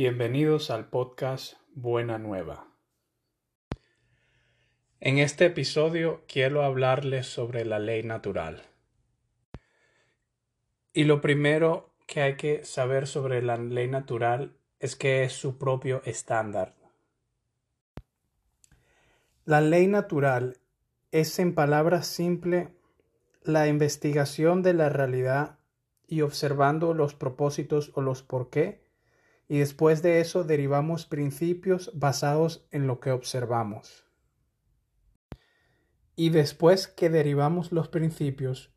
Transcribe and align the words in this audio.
Bienvenidos 0.00 0.70
al 0.70 0.88
podcast 0.88 1.54
Buena 1.74 2.18
Nueva. 2.18 2.68
En 5.00 5.18
este 5.18 5.46
episodio 5.46 6.22
quiero 6.28 6.62
hablarles 6.62 7.26
sobre 7.26 7.64
la 7.64 7.80
ley 7.80 8.04
natural. 8.04 8.62
Y 10.92 11.02
lo 11.02 11.20
primero 11.20 11.90
que 12.06 12.22
hay 12.22 12.36
que 12.36 12.62
saber 12.62 13.08
sobre 13.08 13.42
la 13.42 13.56
ley 13.56 13.88
natural 13.88 14.56
es 14.78 14.94
que 14.94 15.24
es 15.24 15.32
su 15.32 15.58
propio 15.58 16.00
estándar. 16.04 16.76
La 19.44 19.60
ley 19.60 19.88
natural 19.88 20.58
es 21.10 21.40
en 21.40 21.56
palabras 21.56 22.06
simples 22.06 22.68
la 23.42 23.66
investigación 23.66 24.62
de 24.62 24.74
la 24.74 24.90
realidad 24.90 25.58
y 26.06 26.20
observando 26.20 26.94
los 26.94 27.14
propósitos 27.16 27.90
o 27.94 28.00
los 28.00 28.22
por 28.22 28.48
qué 28.48 28.86
y 29.48 29.58
después 29.58 30.02
de 30.02 30.20
eso 30.20 30.44
derivamos 30.44 31.06
principios 31.06 31.90
basados 31.94 32.66
en 32.70 32.86
lo 32.86 33.00
que 33.00 33.10
observamos. 33.10 34.04
Y 36.14 36.30
después 36.30 36.86
que 36.86 37.08
derivamos 37.08 37.72
los 37.72 37.88
principios, 37.88 38.72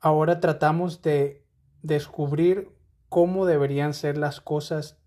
ahora 0.00 0.40
tratamos 0.40 1.00
de 1.00 1.46
descubrir 1.82 2.70
cómo 3.08 3.46
deberían 3.46 3.94
ser 3.94 4.18
las 4.18 4.40
cosas 4.40 5.00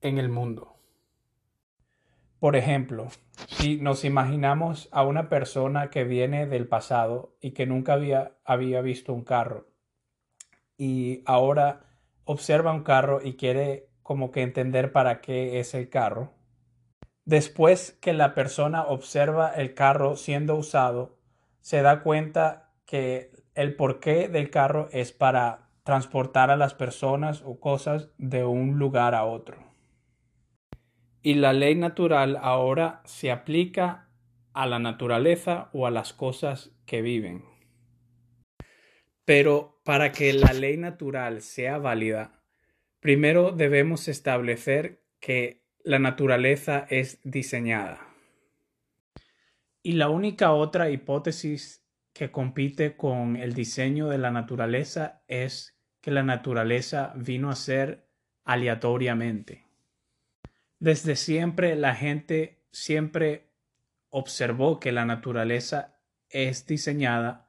en 0.00 0.18
el 0.18 0.28
mundo. 0.28 0.76
Por 2.40 2.56
ejemplo, 2.56 3.08
si 3.48 3.80
nos 3.80 4.04
imaginamos 4.04 4.88
a 4.92 5.04
una 5.04 5.28
persona 5.28 5.90
que 5.90 6.04
viene 6.04 6.46
del 6.46 6.68
pasado 6.68 7.36
y 7.40 7.52
que 7.52 7.66
nunca 7.66 7.94
había, 7.94 8.36
había 8.44 8.80
visto 8.80 9.12
un 9.12 9.24
carro 9.24 9.68
y 10.78 11.22
ahora 11.26 11.87
observa 12.28 12.74
un 12.74 12.82
carro 12.82 13.20
y 13.24 13.36
quiere 13.36 13.88
como 14.02 14.30
que 14.32 14.42
entender 14.42 14.92
para 14.92 15.22
qué 15.22 15.60
es 15.60 15.72
el 15.72 15.88
carro. 15.88 16.34
Después 17.24 17.96
que 18.02 18.12
la 18.12 18.34
persona 18.34 18.84
observa 18.84 19.48
el 19.48 19.72
carro 19.72 20.14
siendo 20.14 20.54
usado, 20.54 21.16
se 21.62 21.80
da 21.80 22.02
cuenta 22.02 22.74
que 22.84 23.32
el 23.54 23.76
porqué 23.76 24.28
del 24.28 24.50
carro 24.50 24.90
es 24.92 25.12
para 25.12 25.70
transportar 25.84 26.50
a 26.50 26.58
las 26.58 26.74
personas 26.74 27.42
o 27.46 27.60
cosas 27.60 28.10
de 28.18 28.44
un 28.44 28.78
lugar 28.78 29.14
a 29.14 29.24
otro. 29.24 29.56
Y 31.22 31.34
la 31.34 31.54
ley 31.54 31.76
natural 31.76 32.38
ahora 32.42 33.00
se 33.06 33.30
aplica 33.30 34.10
a 34.52 34.66
la 34.66 34.78
naturaleza 34.78 35.70
o 35.72 35.86
a 35.86 35.90
las 35.90 36.12
cosas 36.12 36.72
que 36.84 37.00
viven. 37.00 37.46
Pero 39.24 39.77
para 39.88 40.12
que 40.12 40.34
la 40.34 40.52
ley 40.52 40.76
natural 40.76 41.40
sea 41.40 41.78
válida, 41.78 42.42
primero 43.00 43.52
debemos 43.52 44.06
establecer 44.08 45.00
que 45.18 45.62
la 45.82 45.98
naturaleza 45.98 46.86
es 46.90 47.20
diseñada. 47.24 48.06
Y 49.82 49.92
la 49.92 50.10
única 50.10 50.52
otra 50.52 50.90
hipótesis 50.90 51.86
que 52.12 52.30
compite 52.30 52.98
con 52.98 53.36
el 53.36 53.54
diseño 53.54 54.08
de 54.08 54.18
la 54.18 54.30
naturaleza 54.30 55.22
es 55.26 55.74
que 56.02 56.10
la 56.10 56.22
naturaleza 56.22 57.14
vino 57.16 57.48
a 57.48 57.56
ser 57.56 58.04
aleatoriamente. 58.44 59.64
Desde 60.80 61.16
siempre 61.16 61.76
la 61.76 61.94
gente 61.94 62.58
siempre 62.72 63.46
observó 64.10 64.80
que 64.80 64.92
la 64.92 65.06
naturaleza 65.06 65.98
es 66.28 66.66
diseñada 66.66 67.47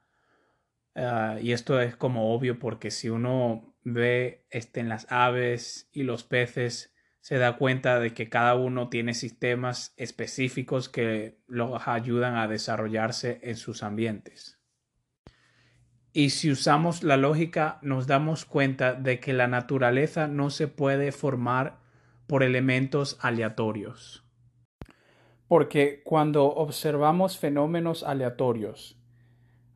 Ah, 1.01 1.37
y 1.41 1.53
esto 1.53 1.79
es 1.79 1.95
como 1.95 2.33
obvio 2.33 2.59
porque 2.59 2.91
si 2.91 3.09
uno 3.09 3.73
ve 3.83 4.45
este, 4.49 4.81
en 4.81 4.89
las 4.89 5.09
aves 5.09 5.89
y 5.93 6.03
los 6.03 6.23
peces, 6.23 6.93
se 7.21 7.37
da 7.37 7.57
cuenta 7.57 7.99
de 7.99 8.13
que 8.13 8.29
cada 8.29 8.55
uno 8.55 8.89
tiene 8.89 9.13
sistemas 9.13 9.93
específicos 9.97 10.89
que 10.89 11.39
los 11.47 11.87
ayudan 11.87 12.35
a 12.35 12.47
desarrollarse 12.47 13.39
en 13.43 13.55
sus 13.55 13.83
ambientes. 13.83 14.59
Y 16.11 16.31
si 16.31 16.51
usamos 16.51 17.03
la 17.03 17.17
lógica, 17.17 17.79
nos 17.81 18.07
damos 18.07 18.43
cuenta 18.45 18.93
de 18.93 19.19
que 19.19 19.31
la 19.31 19.47
naturaleza 19.47 20.27
no 20.27 20.49
se 20.49 20.67
puede 20.67 21.11
formar 21.11 21.79
por 22.27 22.43
elementos 22.43 23.17
aleatorios. 23.21 24.25
Porque 25.47 26.01
cuando 26.03 26.45
observamos 26.45 27.37
fenómenos 27.37 28.03
aleatorios, 28.03 28.98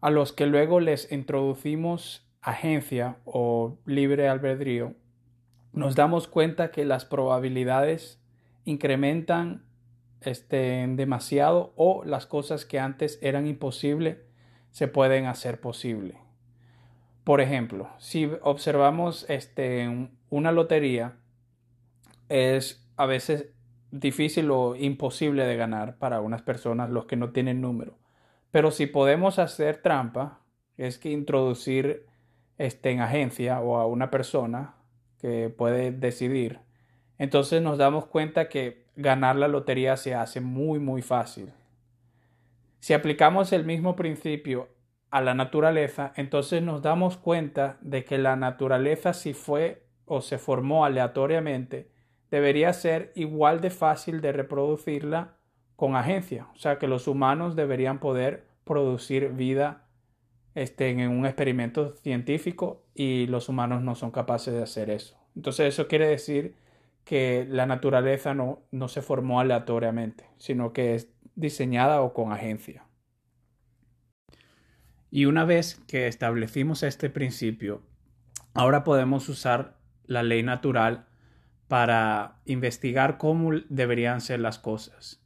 a 0.04 0.10
los 0.10 0.34
que 0.34 0.48
luego 0.48 0.82
les 0.82 1.10
introducimos 1.14 2.28
agencia 2.42 3.20
o 3.24 3.78
libre 3.86 4.28
albedrío, 4.28 4.96
nos 5.72 5.96
damos 5.96 6.28
cuenta 6.28 6.72
que 6.72 6.84
las 6.84 7.06
probabilidades 7.06 8.22
incrementan 8.66 9.64
este, 10.20 10.86
demasiado 10.90 11.72
o 11.78 12.04
las 12.04 12.26
cosas 12.26 12.66
que 12.66 12.82
antes 12.82 13.18
eran 13.22 13.48
imposibles 13.48 14.18
se 14.72 14.90
pueden 14.90 15.26
hacer 15.26 15.62
posible. 15.62 16.18
Por 17.24 17.40
ejemplo, 17.40 17.88
si 17.98 18.30
observamos 18.42 19.26
este, 19.30 20.10
una 20.30 20.52
lotería, 20.52 21.16
es 22.28 22.86
a 22.98 23.06
veces 23.06 23.54
difícil 23.92 24.52
o 24.52 24.76
imposible 24.76 25.46
de 25.46 25.56
ganar 25.56 25.98
para 25.98 26.20
unas 26.20 26.42
personas 26.42 26.90
los 26.90 27.06
que 27.06 27.16
no 27.16 27.30
tienen 27.30 27.62
número. 27.62 28.03
Pero 28.54 28.70
si 28.70 28.86
podemos 28.86 29.40
hacer 29.40 29.78
trampa, 29.78 30.40
es 30.78 31.00
que 31.00 31.10
introducir 31.10 32.06
este, 32.60 32.92
en 32.92 33.00
agencia 33.00 33.60
o 33.60 33.78
a 33.78 33.88
una 33.88 34.12
persona 34.12 34.76
que 35.20 35.50
puede 35.50 35.92
decidir, 35.92 36.60
entonces 37.18 37.64
nos 37.64 37.80
damos 37.80 38.06
cuenta 38.06 38.50
que 38.50 38.86
ganar 38.96 39.38
la 39.38 39.48
lotería 39.48 39.98
se 39.98 40.14
hace 40.14 40.40
muy 40.40 40.78
muy 40.78 41.02
fácil. 41.02 41.52
Si 42.80 42.94
aplicamos 42.94 43.54
el 43.54 43.66
mismo 43.66 43.96
principio 43.96 44.68
a 45.10 45.22
la 45.22 45.34
naturaleza, 45.34 46.14
entonces 46.16 46.62
nos 46.62 46.84
damos 46.84 47.18
cuenta 47.18 47.80
de 47.82 48.06
que 48.06 48.20
la 48.20 48.36
naturaleza 48.36 49.14
si 49.14 49.34
fue 49.34 49.82
o 50.06 50.22
se 50.22 50.38
formó 50.38 50.86
aleatoriamente, 50.86 51.90
debería 52.30 52.72
ser 52.74 53.14
igual 53.16 53.62
de 53.62 53.72
fácil 53.72 54.22
de 54.22 54.32
reproducirla 54.32 55.38
con 55.84 55.98
agencia, 55.98 56.48
o 56.56 56.58
sea 56.58 56.80
que 56.80 56.88
los 56.88 57.10
humanos 57.10 57.58
deberían 57.58 58.00
poder 58.00 58.46
producir 58.64 59.34
vida 59.34 59.86
este, 60.56 60.90
en 60.90 61.10
un 61.10 61.26
experimento 61.26 61.98
científico 61.98 62.86
y 62.96 63.28
los 63.28 63.50
humanos 63.50 63.82
no 63.82 63.94
son 63.94 64.10
capaces 64.10 64.54
de 64.54 64.64
hacer 64.64 64.90
eso. 64.90 65.20
Entonces 65.36 65.74
eso 65.74 65.90
quiere 65.90 66.08
decir 66.08 66.56
que 67.04 67.46
la 67.50 67.66
naturaleza 67.66 68.34
no, 68.34 68.62
no 68.72 68.88
se 68.88 69.02
formó 69.02 69.42
aleatoriamente, 69.42 70.26
sino 70.38 70.72
que 70.72 70.96
es 70.96 71.10
diseñada 71.36 72.00
o 72.00 72.14
con 72.14 72.32
agencia. 72.32 72.86
Y 75.12 75.26
una 75.26 75.44
vez 75.44 75.82
que 75.86 76.08
establecimos 76.08 76.82
este 76.84 77.10
principio, 77.10 77.82
ahora 78.54 78.86
podemos 78.86 79.28
usar 79.28 79.76
la 80.06 80.24
ley 80.24 80.44
natural 80.44 81.08
para 81.68 82.40
investigar 82.46 83.18
cómo 83.18 83.52
deberían 83.68 84.22
ser 84.22 84.40
las 84.40 84.60
cosas. 84.60 85.20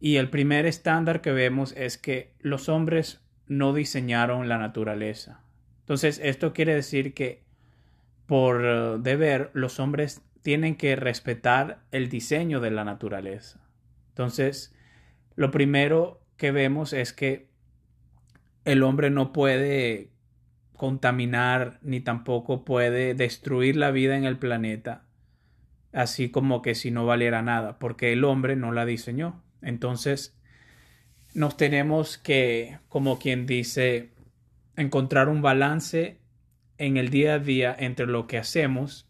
Y 0.00 0.16
el 0.16 0.30
primer 0.30 0.66
estándar 0.66 1.20
que 1.20 1.32
vemos 1.32 1.72
es 1.76 1.98
que 1.98 2.32
los 2.40 2.68
hombres 2.68 3.20
no 3.46 3.72
diseñaron 3.72 4.48
la 4.48 4.58
naturaleza. 4.58 5.40
Entonces, 5.80 6.20
esto 6.22 6.52
quiere 6.52 6.74
decir 6.74 7.14
que 7.14 7.42
por 8.26 8.64
eh, 8.64 8.96
deber 9.00 9.50
los 9.52 9.80
hombres 9.80 10.22
tienen 10.42 10.76
que 10.76 10.96
respetar 10.96 11.82
el 11.90 12.08
diseño 12.08 12.60
de 12.60 12.70
la 12.70 12.84
naturaleza. 12.84 13.60
Entonces, 14.10 14.74
lo 15.36 15.50
primero 15.50 16.20
que 16.36 16.50
vemos 16.50 16.92
es 16.92 17.12
que 17.12 17.48
el 18.64 18.82
hombre 18.82 19.10
no 19.10 19.32
puede 19.32 20.10
contaminar 20.76 21.78
ni 21.82 22.00
tampoco 22.00 22.64
puede 22.64 23.14
destruir 23.14 23.76
la 23.76 23.90
vida 23.90 24.16
en 24.16 24.24
el 24.24 24.38
planeta, 24.38 25.04
así 25.92 26.30
como 26.30 26.62
que 26.62 26.74
si 26.74 26.90
no 26.90 27.06
valiera 27.06 27.42
nada, 27.42 27.78
porque 27.78 28.12
el 28.12 28.24
hombre 28.24 28.56
no 28.56 28.72
la 28.72 28.84
diseñó. 28.84 29.43
Entonces, 29.64 30.36
nos 31.34 31.56
tenemos 31.56 32.18
que, 32.18 32.78
como 32.88 33.18
quien 33.18 33.46
dice, 33.46 34.10
encontrar 34.76 35.28
un 35.28 35.42
balance 35.42 36.20
en 36.78 36.96
el 36.96 37.10
día 37.10 37.34
a 37.34 37.38
día 37.38 37.74
entre 37.78 38.06
lo 38.06 38.26
que 38.26 38.38
hacemos 38.38 39.08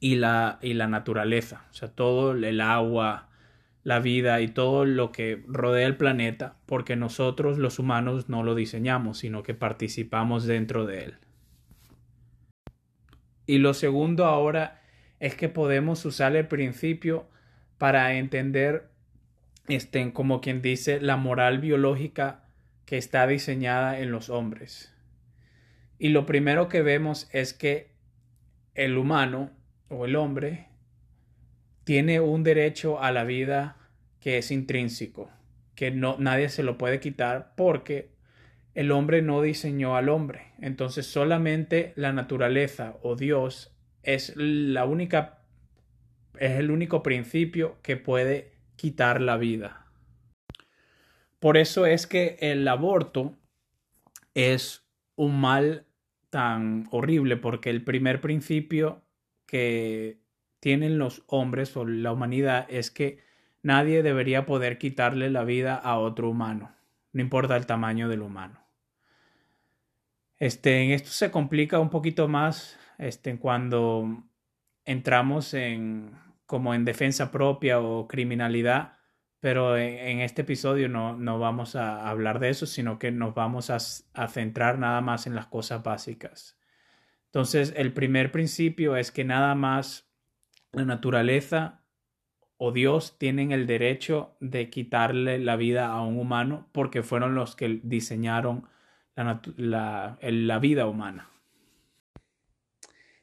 y 0.00 0.16
la, 0.16 0.58
y 0.62 0.74
la 0.74 0.86
naturaleza, 0.86 1.66
o 1.70 1.74
sea, 1.74 1.88
todo 1.88 2.32
el 2.32 2.60
agua, 2.60 3.28
la 3.84 4.00
vida 4.00 4.40
y 4.40 4.48
todo 4.48 4.84
lo 4.84 5.12
que 5.12 5.42
rodea 5.46 5.86
el 5.86 5.96
planeta, 5.96 6.56
porque 6.66 6.96
nosotros 6.96 7.58
los 7.58 7.78
humanos 7.78 8.28
no 8.28 8.42
lo 8.42 8.54
diseñamos, 8.54 9.18
sino 9.18 9.42
que 9.42 9.54
participamos 9.54 10.46
dentro 10.46 10.86
de 10.86 11.04
él. 11.04 11.14
Y 13.46 13.58
lo 13.58 13.74
segundo 13.74 14.24
ahora 14.24 14.82
es 15.20 15.34
que 15.34 15.50
podemos 15.50 16.04
usar 16.06 16.34
el 16.34 16.48
principio 16.48 17.28
para 17.78 18.14
entender 18.14 18.90
estén 19.68 20.10
como 20.10 20.40
quien 20.40 20.62
dice, 20.62 21.00
la 21.00 21.16
moral 21.16 21.58
biológica 21.58 22.44
que 22.84 22.98
está 22.98 23.26
diseñada 23.26 23.98
en 23.98 24.10
los 24.10 24.28
hombres. 24.28 24.92
Y 25.98 26.08
lo 26.08 26.26
primero 26.26 26.68
que 26.68 26.82
vemos 26.82 27.28
es 27.32 27.54
que 27.54 27.92
el 28.74 28.98
humano 28.98 29.50
o 29.88 30.04
el 30.04 30.16
hombre 30.16 30.66
tiene 31.84 32.20
un 32.20 32.42
derecho 32.42 33.00
a 33.00 33.12
la 33.12 33.24
vida 33.24 33.76
que 34.20 34.38
es 34.38 34.50
intrínseco, 34.50 35.30
que 35.74 35.90
no, 35.90 36.16
nadie 36.18 36.48
se 36.48 36.62
lo 36.62 36.78
puede 36.78 37.00
quitar 37.00 37.52
porque 37.56 38.10
el 38.74 38.90
hombre 38.90 39.22
no 39.22 39.40
diseñó 39.42 39.96
al 39.96 40.08
hombre. 40.08 40.52
Entonces 40.60 41.06
solamente 41.06 41.92
la 41.96 42.12
naturaleza 42.12 42.96
o 43.02 43.16
Dios 43.16 43.74
es 44.02 44.34
la 44.36 44.84
única 44.84 45.38
es 46.38 46.58
el 46.58 46.72
único 46.72 47.02
principio 47.02 47.78
que 47.82 47.96
puede 47.96 48.53
quitar 48.76 49.20
la 49.20 49.36
vida. 49.36 49.86
Por 51.38 51.56
eso 51.56 51.86
es 51.86 52.06
que 52.06 52.38
el 52.40 52.66
aborto 52.68 53.36
es 54.34 54.86
un 55.16 55.40
mal 55.40 55.86
tan 56.30 56.86
horrible 56.90 57.36
porque 57.36 57.70
el 57.70 57.84
primer 57.84 58.20
principio 58.20 59.02
que 59.46 60.18
tienen 60.60 60.98
los 60.98 61.22
hombres 61.26 61.76
o 61.76 61.84
la 61.84 62.12
humanidad 62.12 62.66
es 62.70 62.90
que 62.90 63.18
nadie 63.62 64.02
debería 64.02 64.46
poder 64.46 64.78
quitarle 64.78 65.30
la 65.30 65.44
vida 65.44 65.76
a 65.76 65.98
otro 65.98 66.30
humano, 66.30 66.74
no 67.12 67.20
importa 67.20 67.56
el 67.56 67.66
tamaño 67.66 68.08
del 68.08 68.22
humano. 68.22 68.58
Este, 70.38 70.82
en 70.82 70.90
esto 70.90 71.10
se 71.10 71.30
complica 71.30 71.78
un 71.78 71.90
poquito 71.90 72.26
más 72.28 72.78
este, 72.98 73.38
cuando 73.38 74.24
entramos 74.84 75.54
en 75.54 76.12
como 76.54 76.72
en 76.72 76.84
defensa 76.84 77.32
propia 77.32 77.80
o 77.80 78.06
criminalidad, 78.06 78.92
pero 79.40 79.76
en, 79.76 80.20
este 80.20 80.42
episodio 80.42 80.88
no, 80.88 81.16
no, 81.16 81.40
vamos 81.40 81.74
a 81.74 82.08
hablar 82.08 82.38
de 82.38 82.50
eso, 82.50 82.64
sino 82.64 83.00
que 83.00 83.10
nos 83.10 83.34
vamos 83.34 83.70
a, 83.70 83.80
centrar 84.28 84.78
nada 84.78 85.00
más 85.00 85.26
en 85.26 85.34
las 85.34 85.46
cosas 85.46 85.82
básicas. 85.82 86.56
Entonces, 87.24 87.74
el 87.76 87.92
primer 87.92 88.30
principio 88.30 88.96
es 88.96 89.10
que 89.10 89.24
nada 89.24 89.56
más 89.56 90.08
la 90.70 90.84
naturaleza 90.84 91.82
o 92.56 92.70
Dios 92.70 93.18
tienen 93.18 93.50
el 93.50 93.66
derecho 93.66 94.36
de 94.38 94.70
quitarle 94.70 95.40
la 95.40 95.56
vida 95.56 95.88
a 95.88 96.02
un 96.02 96.20
humano 96.20 96.68
porque 96.70 97.02
fueron 97.02 97.34
los 97.34 97.56
que 97.56 97.80
diseñaron 97.82 98.68
la, 99.16 100.18
la, 100.20 100.58
vida 100.60 100.86
humana. 100.86 101.30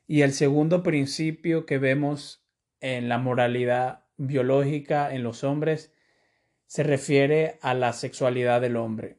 Y 0.05 0.23
el 0.23 0.33
segundo 0.33 0.83
principio 0.83 1.65
que 1.65 1.77
vemos 1.77 2.40
en 2.81 3.07
la 3.09 3.17
moralidad 3.17 4.05
biológica 4.17 5.13
en 5.13 5.23
los 5.23 5.43
hombres 5.43 5.93
se 6.67 6.83
refiere 6.83 7.57
a 7.61 7.73
la 7.73 7.93
sexualidad 7.93 8.61
del 8.61 8.77
hombre. 8.77 9.17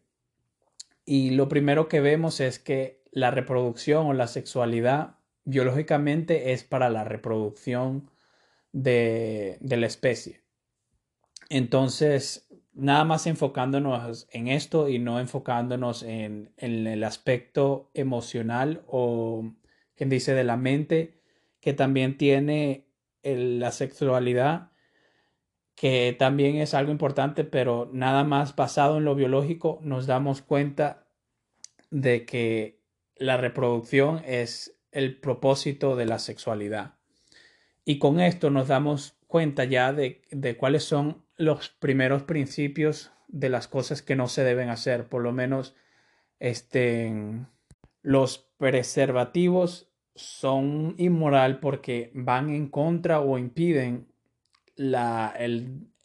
Y 1.05 1.31
lo 1.31 1.49
primero 1.49 1.89
que 1.89 2.01
vemos 2.01 2.41
es 2.41 2.59
que 2.59 3.03
la 3.11 3.31
reproducción 3.31 4.07
o 4.07 4.13
la 4.13 4.27
sexualidad 4.27 5.17
biológicamente 5.45 6.53
es 6.53 6.65
para 6.65 6.89
la 6.89 7.05
reproducción 7.05 8.11
de, 8.73 9.59
la 9.61 9.87
especie. 9.87 10.41
Entonces, 11.51 12.49
nada 12.73 13.05
más 13.05 13.27
enfocándonos 13.27 14.29
en 14.31 14.49
esto 14.49 14.89
y 14.89 14.99
no 14.99 15.21
enfocándonos 15.21 16.03
en, 16.05 16.53
el 16.57 17.05
aspecto 17.05 17.91
emocional 17.95 18.83
o 18.87 19.53
quien 19.95 20.09
dice 20.09 20.35
de 20.35 20.45
la 20.45 20.57
mente 20.57 21.21
que 21.61 21.75
también 21.75 22.17
tiene 22.17 22.87
la 23.23 23.73
sexualidad 23.73 24.71
que 25.75 26.15
también 26.19 26.57
es 26.57 26.75
algo 26.75 26.93
importante 26.93 27.45
pero 27.45 27.91
nada 27.93 28.25
más 28.25 28.55
basado 28.57 28.99
en 28.99 29.05
lo 29.05 29.15
biológico 29.15 29.79
nos 29.83 30.07
damos 30.07 30.43
cuenta 30.43 31.07
de 31.91 32.25
que 32.25 32.81
la 33.17 33.37
reproducción 33.37 34.23
es 34.27 34.77
el 34.91 35.19
propósito 35.19 35.97
de 35.97 36.07
la 36.07 36.19
sexualidad. 36.19 36.95
Y 37.85 37.99
con 37.99 38.21
esto 38.21 38.51
nos 38.51 38.69
damos 38.69 39.17
cuenta 39.27 39.65
ya 39.65 39.93
de, 39.93 40.23
de 40.31 40.57
cuáles 40.57 40.85
son 40.85 41.25
los 41.37 41.71
primeros 41.71 42.23
principios 42.23 43.13
de 43.29 43.49
las 43.49 43.69
cosas 43.69 44.03
que 44.03 44.17
no 44.17 44.29
se 44.29 44.45
deben 44.45 44.69
hacer, 44.69 45.09
por 45.09 45.23
lo 45.23 45.33
menos 45.33 45.75
este, 46.39 47.13
los 48.03 48.51
preservativos 48.59 49.92
son 50.15 50.95
inmoral 50.99 51.61
porque 51.61 52.11
van 52.15 52.51
en 52.51 52.69
contra 52.69 53.21
o 53.21 53.39
impiden 53.39 54.07
la, 54.77 55.35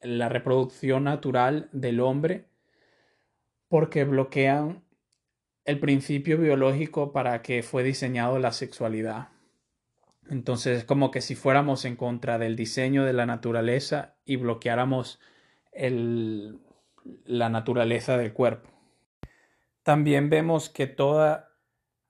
la 0.01 0.29
reproducción 0.29 1.03
natural 1.03 1.69
del 1.71 1.99
hombre 1.99 2.45
porque 3.67 4.05
bloquean 4.05 4.83
el 5.65 5.79
principio 5.79 6.37
biológico 6.37 7.11
para 7.11 7.41
que 7.41 7.61
fue 7.63 7.83
diseñado 7.83 8.39
la 8.39 8.53
sexualidad. 8.53 9.29
Entonces 10.29 10.79
es 10.79 10.85
como 10.85 11.11
que 11.11 11.21
si 11.21 11.35
fuéramos 11.35 11.85
en 11.85 11.95
contra 11.95 12.37
del 12.37 12.55
diseño 12.55 13.03
de 13.03 13.13
la 13.13 13.25
naturaleza 13.25 14.15
y 14.25 14.37
bloqueáramos 14.37 15.19
el, 15.71 16.59
la 17.25 17.49
naturaleza 17.49 18.17
del 18.17 18.33
cuerpo. 18.33 18.69
También 19.83 20.29
vemos 20.29 20.69
que 20.69 20.87
todo 20.87 21.43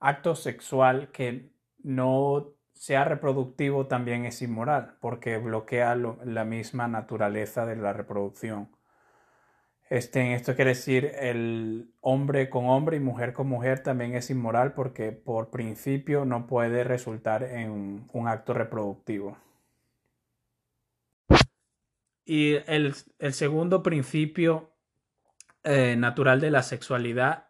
acto 0.00 0.34
sexual 0.34 1.10
que 1.10 1.50
no 1.88 2.52
sea 2.74 3.04
reproductivo 3.04 3.86
también 3.86 4.26
es 4.26 4.42
inmoral, 4.42 4.96
porque 5.00 5.38
bloquea 5.38 5.96
la 5.96 6.44
misma 6.44 6.86
naturaleza 6.86 7.64
de 7.64 7.76
la 7.76 7.94
reproducción. 7.94 8.68
Este, 9.88 10.34
esto 10.34 10.54
quiere 10.54 10.72
decir 10.72 11.12
el 11.18 11.90
hombre 12.02 12.50
con 12.50 12.68
hombre 12.68 12.98
y 12.98 13.00
mujer 13.00 13.32
con 13.32 13.48
mujer 13.48 13.82
también 13.82 14.14
es 14.14 14.28
inmoral 14.28 14.74
porque 14.74 15.12
por 15.12 15.48
principio 15.48 16.26
no 16.26 16.46
puede 16.46 16.84
resultar 16.84 17.42
en 17.42 18.06
un 18.12 18.28
acto 18.28 18.52
reproductivo. 18.52 19.38
Y 22.26 22.56
el, 22.66 22.94
segundo 23.32 23.82
principio 23.82 24.74
eh, 25.64 25.96
natural 25.96 26.42
de 26.42 26.50
la 26.50 26.62
sexualidad 26.62 27.46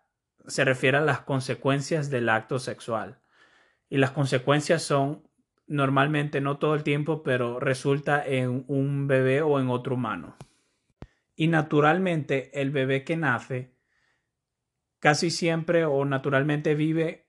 se 0.47 0.65
refiere 0.65 0.99
a 0.99 1.01
las 1.01 1.23
consecuencias 1.23 2.09
del 2.09 2.29
acto 2.29 2.61
sexual. 2.61 3.19
Y 3.89 3.99
las 3.99 4.11
consecuencias 4.11 4.83
son 4.83 5.29
normalmente 5.67 6.41
no 6.41 6.59
todo 6.59 6.75
el 6.75 6.83
tiempo, 6.83 7.23
pero 7.23 7.61
resulta 7.61 8.27
en 8.27 8.65
un 8.69 9.07
bebé 9.07 9.43
o 9.43 9.61
en 9.61 9.69
otro 9.69 9.95
humano. 9.95 10.37
Y 11.37 11.47
naturalmente 11.47 12.51
el 12.61 12.71
bebé 12.71 13.05
que 13.05 13.17
nace 13.17 13.73
casi 14.99 15.31
siempre 15.31 15.85
o 15.85 16.05
naturalmente 16.05 16.75
vive 16.75 17.29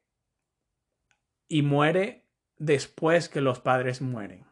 y 1.48 1.62
muere 1.62 2.26
después 2.58 3.30
que 3.30 3.42
los 3.42 3.60
padres 3.60 4.02
mueren. 4.02 4.46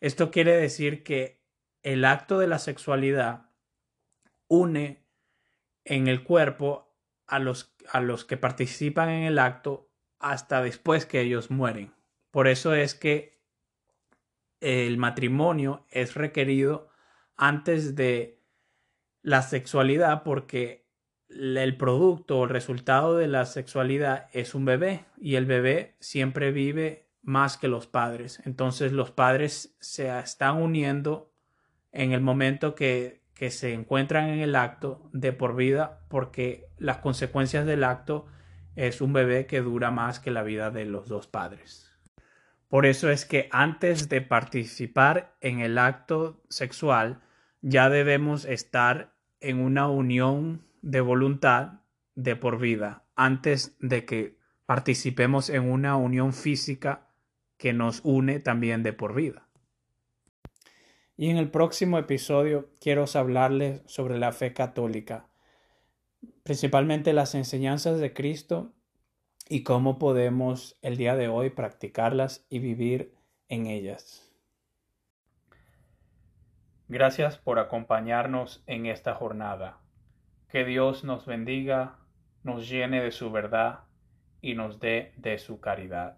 Esto 0.00 0.30
quiere 0.30 0.56
decir 0.56 1.02
que 1.02 1.42
el 1.82 2.04
acto 2.04 2.38
de 2.38 2.46
la 2.46 2.58
sexualidad 2.58 3.50
une 4.48 5.04
en 5.84 6.08
el 6.08 6.24
cuerpo 6.24 6.94
a 7.26 7.38
los, 7.38 7.74
a 7.90 8.00
los 8.00 8.24
que 8.24 8.36
participan 8.36 9.08
en 9.08 9.24
el 9.24 9.38
acto 9.38 9.85
hasta 10.18 10.62
después 10.62 11.06
que 11.06 11.20
ellos 11.20 11.50
mueren. 11.50 11.92
Por 12.30 12.48
eso 12.48 12.74
es 12.74 12.94
que 12.94 13.36
el 14.60 14.96
matrimonio 14.98 15.86
es 15.90 16.14
requerido 16.14 16.88
antes 17.36 17.94
de 17.94 18.42
la 19.22 19.42
sexualidad 19.42 20.22
porque 20.22 20.86
el 21.28 21.76
producto 21.76 22.38
o 22.38 22.44
el 22.44 22.50
resultado 22.50 23.16
de 23.16 23.26
la 23.26 23.44
sexualidad 23.46 24.28
es 24.32 24.54
un 24.54 24.64
bebé 24.64 25.04
y 25.18 25.34
el 25.34 25.44
bebé 25.44 25.96
siempre 26.00 26.52
vive 26.52 27.08
más 27.22 27.56
que 27.56 27.68
los 27.68 27.86
padres. 27.86 28.40
Entonces 28.44 28.92
los 28.92 29.10
padres 29.10 29.76
se 29.80 30.16
están 30.18 30.62
uniendo 30.62 31.32
en 31.90 32.12
el 32.12 32.20
momento 32.20 32.74
que, 32.74 33.22
que 33.34 33.50
se 33.50 33.72
encuentran 33.72 34.28
en 34.28 34.38
el 34.38 34.54
acto 34.54 35.10
de 35.12 35.32
por 35.32 35.56
vida 35.56 36.04
porque 36.08 36.68
las 36.78 36.98
consecuencias 36.98 37.66
del 37.66 37.82
acto 37.82 38.26
es 38.76 39.00
un 39.00 39.12
bebé 39.12 39.46
que 39.46 39.62
dura 39.62 39.90
más 39.90 40.20
que 40.20 40.30
la 40.30 40.42
vida 40.42 40.70
de 40.70 40.84
los 40.84 41.08
dos 41.08 41.26
padres. 41.26 41.90
Por 42.68 42.84
eso 42.84 43.10
es 43.10 43.24
que 43.24 43.48
antes 43.52 44.08
de 44.08 44.20
participar 44.20 45.36
en 45.40 45.60
el 45.60 45.78
acto 45.78 46.42
sexual 46.48 47.22
ya 47.62 47.88
debemos 47.88 48.44
estar 48.44 49.14
en 49.40 49.58
una 49.60 49.88
unión 49.88 50.66
de 50.82 51.00
voluntad 51.00 51.80
de 52.14 52.36
por 52.36 52.58
vida 52.58 53.04
antes 53.14 53.76
de 53.80 54.04
que 54.04 54.38
participemos 54.66 55.48
en 55.48 55.70
una 55.70 55.96
unión 55.96 56.32
física 56.32 57.08
que 57.56 57.72
nos 57.72 58.00
une 58.04 58.40
también 58.40 58.82
de 58.82 58.92
por 58.92 59.14
vida. 59.14 59.48
Y 61.16 61.30
en 61.30 61.38
el 61.38 61.50
próximo 61.50 61.98
episodio 61.98 62.68
quiero 62.80 63.06
hablarles 63.14 63.82
sobre 63.86 64.18
la 64.18 64.32
fe 64.32 64.52
católica, 64.52 65.28
principalmente 66.46 67.12
las 67.12 67.34
enseñanzas 67.34 67.98
de 67.98 68.14
Cristo 68.14 68.72
y 69.48 69.64
cómo 69.64 69.98
podemos 69.98 70.78
el 70.80 70.96
día 70.96 71.16
de 71.16 71.26
hoy 71.26 71.50
practicarlas 71.50 72.46
y 72.48 72.60
vivir 72.60 73.12
en 73.48 73.66
ellas. 73.66 74.32
Gracias 76.86 77.36
por 77.36 77.58
acompañarnos 77.58 78.62
en 78.68 78.86
esta 78.86 79.16
jornada. 79.16 79.80
Que 80.48 80.64
Dios 80.64 81.02
nos 81.02 81.26
bendiga, 81.26 81.98
nos 82.44 82.68
llene 82.68 83.02
de 83.02 83.10
su 83.10 83.32
verdad 83.32 83.80
y 84.40 84.54
nos 84.54 84.78
dé 84.78 85.14
de 85.16 85.38
su 85.38 85.58
caridad. 85.58 86.16